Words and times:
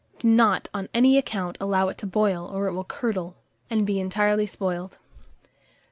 Do 0.17 0.27
not, 0.27 0.67
on 0.73 0.89
any 0.95 1.15
account, 1.19 1.59
allow 1.61 1.87
it 1.89 1.99
to 1.99 2.07
boil, 2.07 2.47
or 2.47 2.65
it 2.65 2.73
will 2.73 2.83
curdle, 2.83 3.35
and 3.69 3.85
be 3.85 3.99
entirely 3.99 4.47
spoiled. 4.47 4.97